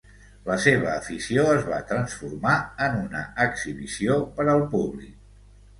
La 0.45 0.53
seva 0.61 0.87
afició 0.93 1.43
es 1.57 1.61
va 1.73 1.81
transformar 1.91 2.57
en 2.89 2.99
una 3.05 3.25
exhibició 3.47 4.19
per 4.41 4.53
al 4.57 4.69
públic. 4.77 5.19